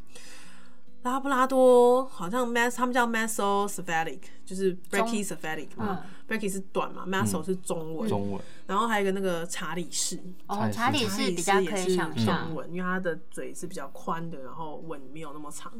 [1.03, 4.13] 拉布拉多好像 mas 他们叫 m a s s o c e p h a l i
[4.13, 15.71] c 就是 brachycephalic 嘛、b r a c h y 是短嘛 maso 是中文，中文，然后还有一个那个查理士，哦，查查理士比较可以想中，文，因为它的嘴是比较宽的，然后吻没有那么长。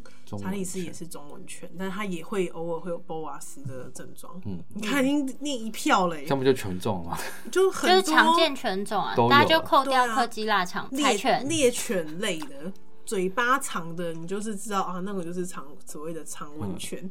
[0.42, 4.34] 查理士也是中文犬，但是它也会偶尔会有 boas 的症状。
[4.46, 6.26] 嗯，你看已经念一票了耶。
[6.26, 7.10] 这，不就全中了。
[7.12, 7.18] 吗？
[7.52, 12.72] 就很就是多常见犬种啊大家就扣掉对啊科基腊肠柴猎犬，猎犬类的。
[13.06, 17.10] 嘴巴长的，你就是知道啊，那个就是长所谓的长吻犬。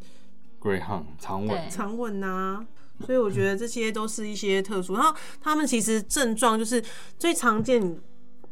[0.61, 2.65] Greyhound 长吻对，长吻呐、
[3.05, 4.95] 所以我觉得这些都是一些特殊。
[4.95, 6.83] 然后他们其实症状就是
[7.19, 7.83] 最常见，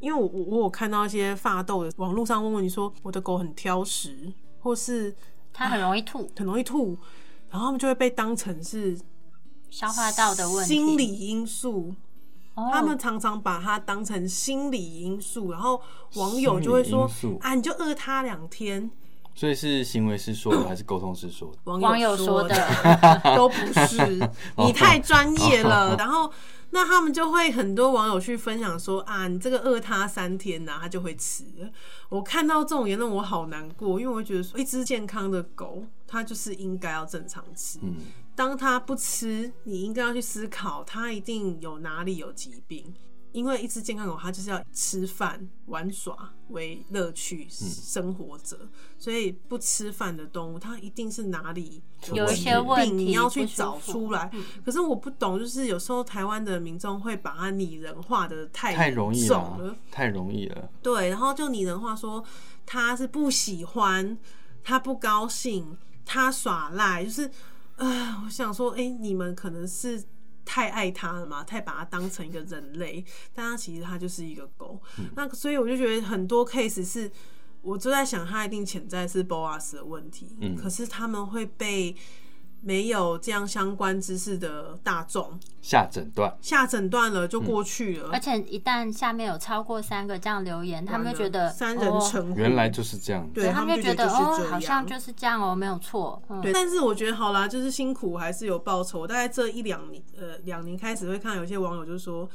[0.01, 5.15] 因为我我我有看到一些发痘的网络上问问你说我的狗很挑食，或是
[5.53, 6.99] 它很容易吐，很容易吐，
[7.49, 8.99] 然后他们就会被当成是
[9.71, 10.75] 消化道的问题。
[10.75, 11.95] 心理因素。
[12.55, 15.81] 哦，他们常常把它当成心理因素，然后
[16.17, 17.11] 网友就会说
[17.41, 18.91] 啊，你就饿它两天。
[19.33, 21.59] 所以是行为师说的还是沟通师说的？
[21.65, 22.57] 网网友说说的
[23.37, 23.55] 都不
[23.87, 25.97] 是， 你太专业了。
[25.97, 26.31] 然后
[26.71, 31.45] 那他们就会很多网友去分享说啊，你这个饿它三天呐、它就会吃。
[32.09, 37.79] 我看到这种言论，我好难过，因为我会觉得说，一只健康的狗，它就是应该要正常吃。
[37.83, 37.95] 嗯，
[38.35, 42.93] 当它不吃，你应该要去思考，它一定有哪里有疾病。
[43.33, 48.59] 因为一只健康狗，它就是要吃饭、玩耍为乐趣生活着，
[48.99, 51.81] 所以不吃饭的动物，它一定是哪里
[52.13, 54.29] 有一疾些问题，你要去找出来。
[54.65, 60.69] 可是我不懂，就是有时候台湾的民众会把它拟人化的太太容易了了，，太容易了。
[60.83, 62.25] 对，然后就拟人化说
[62.67, 64.19] 它是不喜欢，
[64.65, 65.79] 它不高兴，
[66.13, 67.31] 他耍赖，就是，
[67.77, 70.03] 呃，我想说，哎、你们可能是
[70.45, 74.83] 太爱他了嘛，太把他当成一个人类，但他其实他就是一个狗。
[75.15, 77.09] 那所以我就觉得很多 case 是，
[77.63, 81.95] 我就在想，他一定潜在是 BOSS 的问题，嗯可是他们会被
[82.63, 93.33] 没有这样相关知识的大众下诊断，下诊断了就过去了，而且一旦下面有超过三个这样留言，他们就觉得三人哦成虎，原来就是这样子。
[93.35, 96.23] 对他们就觉得哦好像就是这样哦，没有错。
[96.29, 99.01] 嗯，对，但是我觉得好啦，就是辛苦还是有报酬。
[99.01, 102.29] 我大概这一两年，呃，两年开始会看到有些网友就说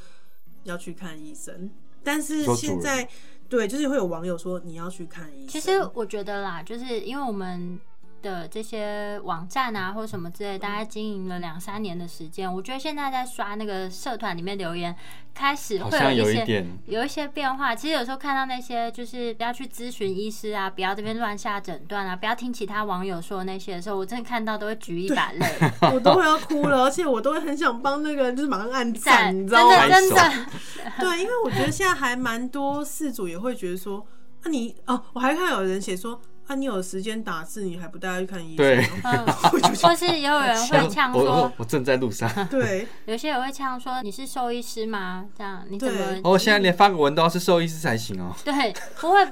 [0.64, 1.70] 要去看医生，
[2.02, 3.08] 但是现在
[3.48, 5.48] 对，就是会有网友说你要去看医生。
[5.48, 7.78] 其实我觉得啦，就是因为我们
[8.26, 14.94] 的这些网站啊，或者什么之类，大概经营了两三年的时间，我觉得现在在刷那个社团里面留言，
[15.34, 17.74] 开始会有一些有一些变化。
[17.74, 25.46] 其实有时候看到那些就是不要去咨询医师啊，不要这边乱下诊断啊，不要听其他网友说的那些的时候，我真的看到都会举一把泪。
[25.94, 29.86] 我都会要哭了，而且我都会很想帮那个人就是马上按赞，你知道吗？
[29.86, 30.46] 的真的，
[30.98, 34.04] 对，因为我觉得现在还蛮多事主也会觉得说，
[34.42, 38.84] 啊你哦，我还看到有人写说，啊，你有时间打字，你还不带他去看医生对
[39.82, 42.30] 或是也有人会呛我我说，我正在路上。
[42.48, 45.26] 对， 有些人会呛说你是兽医师吗？
[45.36, 46.20] 这样你怎么对？
[46.22, 48.34] 哦，现在连发个文都要是兽医师才行哦。
[48.44, 49.26] 对，不会，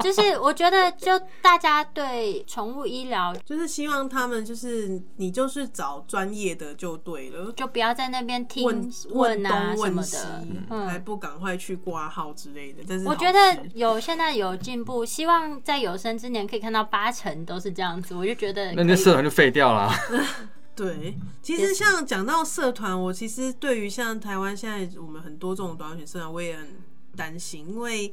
[0.00, 7.52] 就是我觉得就大家对宠物医疗就是希望他们就是你就是找专业的就对了。
[7.52, 10.16] 就不要在那边听问问啊什么东问西
[10.68, 12.82] 的，，还不赶快去挂号之类的。
[12.88, 13.38] 但是我觉得
[13.74, 19.94] 有现在有进步，希望在有生之年可以看到八成都是这样子，我就觉得那那社团就废掉了啊。
[20.74, 26.68] 对，其实像讲到社团，我其实对于像台湾现在我们很多这种短选社团，我也很
[27.14, 28.10] 担心，因为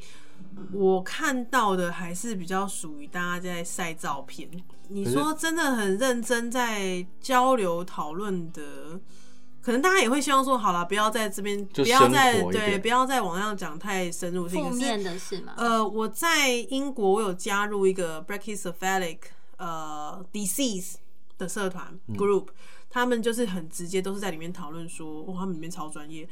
[0.74, 4.50] 我看到的还是比较属于大家在晒照片。
[4.90, 9.00] 你说真的很认真在交流讨论的，
[9.68, 14.64] 可能大家也会希望说，好了，不要在这边，不要在生活一点对，不要在网上讲太深入性。
[14.64, 15.56] 负面的事嘛。
[15.58, 19.18] 呃，我在英国，我有加入一个 Brachycephalic
[19.58, 20.94] 呃 disease
[21.38, 22.48] 的社团 group，、
[22.90, 26.26] 他们就是很直接，都是在里面讨论说，哇，他们里面超专业。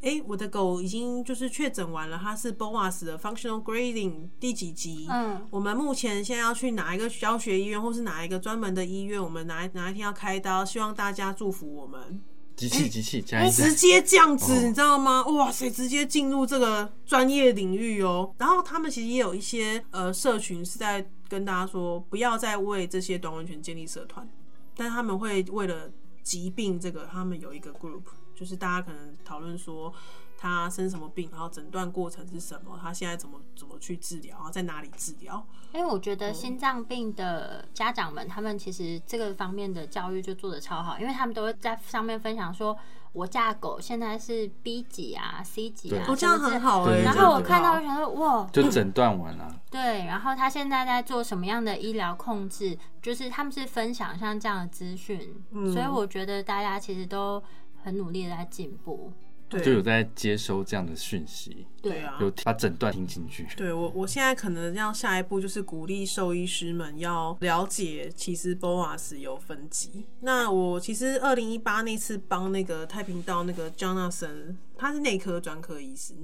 [0.00, 5.06] 诶，我的狗已经就是确诊完了，它是 BOAS 的 functional grading 第几级？
[5.10, 12.22] 嗯，我们目前现在要去哪一个教学医院，或是哪一个专门的医院，我们哪一哪一天要开刀，希望大家祝福我们。
[12.58, 15.24] 机器机器加一直，接这样子，哦你知道吗？
[15.26, 18.34] 哇塞，直接进入这个专业领域哦。
[18.36, 24.28] 然后他们其实也有一些呃社群是在跟大家说，不要再为这些短文权建立社团，
[24.74, 25.88] 但他们会为了
[26.24, 28.02] 疾病这个，他们有一个 group，
[28.34, 29.94] 就是大家可能讨论说
[30.40, 35.44] 他生什么病，然后诊断过程是什么，他现在怎么怎么去治疗，然后在哪里治疗。
[35.74, 42.78] 因为我觉得心脏病的家长们，他们其实这个方面的教育就做的超好，因为他们都会在上面分享说，
[43.12, 49.54] 我家狗现在是 B 级啊、C 级啊，这样很好哎、对然后我看到我就想说，哇，就诊断完了。
[49.68, 52.78] 对，然后他现在在做什么样的医疗控制？
[53.02, 57.42] 就是他们是分享像这样的资讯，嗯所以我觉得大家其实都
[57.82, 59.12] 很努力的在进步。
[59.48, 63.46] 对就有在接收这样的讯息，对啊，有把诊断听进去。
[63.56, 70.04] 对我，我现在可能要下一步就是鼓励兽医师们要了解，其实 BOAS 有分级。
[70.20, 76.14] 那我其实二零一八那次帮那个太平道那个 Jonathan，他是内科专科医师，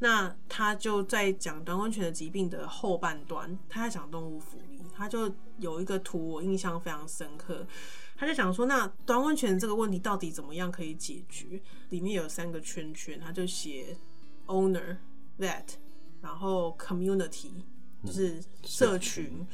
[0.00, 7.66] 那他就在讲短吻犬的疾病的后半段，他在讲动物福利，他就有一个图我印象非常深刻。
[8.16, 11.60] 他就想说，那短温泉这个问题到底怎么样可以解决？
[11.90, 13.96] 里面有三个圈圈，他就写
[14.46, 14.96] owner、
[15.38, 15.74] vet，
[16.20, 17.50] 然后 community
[18.04, 19.46] 就是社群，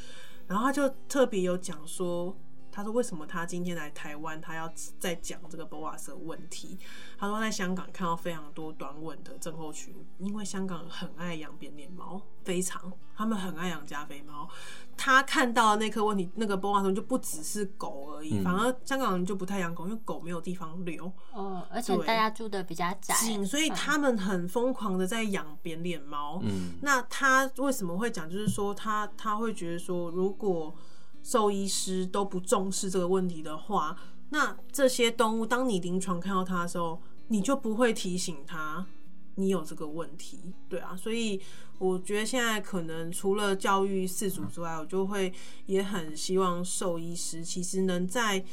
[0.47, 2.37] 然后他就特别有讲说，
[2.81, 6.79] 他说为什么他今天来台湾，他要再讲这个 BOAS 的问题。
[7.19, 14.49] 他说在香港看到非常多短吻的症候群，因为香港很爱养扁脸猫，非常他们很爱养加菲猫。
[14.97, 21.13] 他看到的那颗问题，那个 BOAS 就不只是狗而已，反而香港人就不太养狗，因为狗没有地方留。
[21.35, 23.15] 哦，而且大家住的比较窄，
[23.45, 26.41] 所以嗯他们很疯狂的在养扁脸猫。
[26.43, 28.29] 嗯，那他为什么会讲？
[28.31, 30.75] 就是说他他会觉得说，如果
[31.23, 33.97] 兽医师都不重视这个问题的话，
[34.31, 38.87] 那这些动物当你临床看到它的时候，你就不会提醒它
[39.35, 40.53] 你有这个问题。
[40.69, 41.41] 对啊，所以
[41.79, 45.33] 我觉得现在可能除了教育饲主之外，我就会
[45.67, 48.45] 也很希望兽医师其实能在。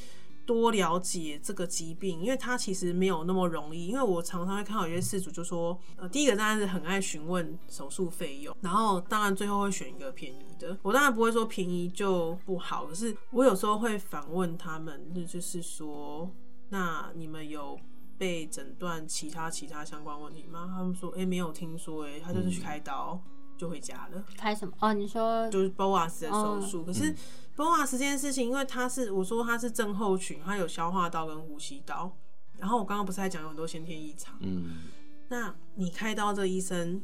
[0.48, 3.88] 多了解这个疾病，因为它其实没有那么容易。
[3.88, 10.76] 因为我常常会看到有些事主就说，呃，第一个当然是很爱询问手术费用，然后当然最后会选一个便宜的。
[10.82, 16.32] 我当然不会说便宜就不好，可是我有时候会反问他们，那就是说，
[16.70, 17.78] 那你们有
[18.18, 20.72] 被诊断其他其他相关问题吗？
[20.74, 23.22] 他们说，哎、没有听说、哎，他就是去开刀。
[23.58, 24.72] 就回家了，开什么？
[24.80, 26.86] 哦，你说就是 BOAS 的手术。
[26.86, 27.12] 可是
[27.58, 32.16] BOAS 这件事情，因为它是我说它是症候群，它有消化道跟呼吸道。
[32.58, 34.36] 然后我刚刚不是还讲有很多先天异常？
[34.42, 34.84] 嗯，
[35.30, 37.04] 那你开刀，这个医生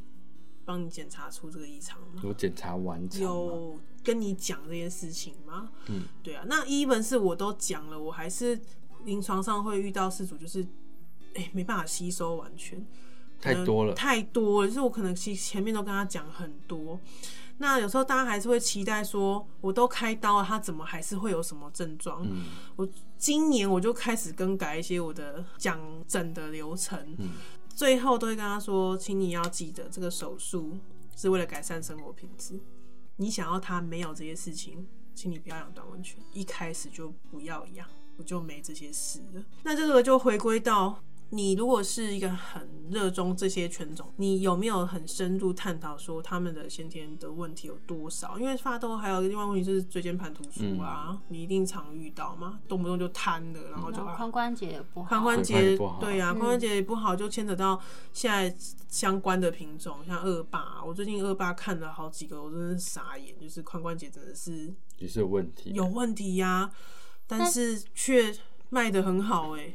[0.64, 2.22] 帮你检查出这个异常吗？
[2.24, 5.70] 有检查完成吗，有跟你讲这些事情吗？
[5.86, 6.44] 嗯，对啊。
[6.48, 8.60] 那一本是我都讲了，我还是
[9.04, 10.66] 临床上会遇到事主，就是
[11.34, 12.84] 哎、没办法吸收完全。
[13.40, 13.92] 太多了。
[13.94, 16.98] 太多了，就是我可能其实前面都跟他讲很多，
[17.58, 22.22] 那有时候大家还是会期待说，我都开刀了，他怎么还是会有什么症状？
[22.24, 22.44] 嗯
[22.76, 22.88] 我
[23.18, 27.30] 今年我就开始更改一些我的讲诊的流程，嗯
[27.74, 30.76] 最后都会跟他说，请你要记得，这个手术
[31.16, 32.60] 是为了改善生活品质，
[33.16, 37.86] 你想要他没有这些事情，请你不要养短吻犬，一开始就不要养。
[38.16, 39.44] 我就没这些事了。
[39.64, 48.38] 那这个就回归到你如果是一个很热衷这些犬种，你有没有很深入探讨说他们的先天的问题有多少？
[48.38, 57.80] 因为发痘还有另外问题就是椎间盘突出啊，你一定常遇到嘛，动不动就瘫的，然后就啊髋关节也不好，髋关髋关节节不好对啊，嗯髋关节不好就牵扯到
[58.12, 58.56] 现在
[58.88, 60.82] 相关的品种，像恶霸。
[60.84, 65.72] 我最近恶霸看了好几个，我真的是傻眼，就是髋关节真的是也是有问题。
[65.72, 66.70] 有问题呀、
[67.26, 68.34] 但是却
[68.68, 69.74] 卖的很好哎、